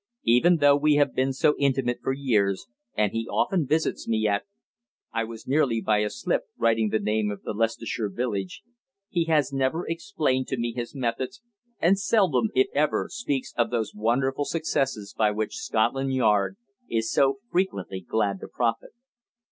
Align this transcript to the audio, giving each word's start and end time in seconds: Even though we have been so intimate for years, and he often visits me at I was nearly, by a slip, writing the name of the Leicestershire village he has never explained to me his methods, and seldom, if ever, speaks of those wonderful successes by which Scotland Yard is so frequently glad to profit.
Even 0.23 0.57
though 0.57 0.75
we 0.75 0.95
have 0.95 1.13
been 1.13 1.31
so 1.31 1.53
intimate 1.59 1.99
for 2.01 2.11
years, 2.11 2.65
and 2.97 3.11
he 3.11 3.27
often 3.29 3.67
visits 3.67 4.07
me 4.07 4.27
at 4.27 4.45
I 5.13 5.23
was 5.23 5.47
nearly, 5.47 5.79
by 5.79 5.99
a 5.99 6.09
slip, 6.09 6.45
writing 6.57 6.89
the 6.89 6.97
name 6.97 7.29
of 7.29 7.43
the 7.43 7.53
Leicestershire 7.53 8.09
village 8.09 8.63
he 9.09 9.25
has 9.25 9.53
never 9.53 9.85
explained 9.87 10.47
to 10.47 10.57
me 10.57 10.73
his 10.73 10.95
methods, 10.95 11.43
and 11.77 11.99
seldom, 11.99 12.49
if 12.55 12.69
ever, 12.73 13.09
speaks 13.11 13.53
of 13.55 13.69
those 13.69 13.93
wonderful 13.93 14.45
successes 14.45 15.13
by 15.15 15.29
which 15.29 15.57
Scotland 15.57 16.15
Yard 16.15 16.57
is 16.89 17.11
so 17.11 17.37
frequently 17.51 17.99
glad 18.01 18.39
to 18.39 18.47
profit. 18.47 18.93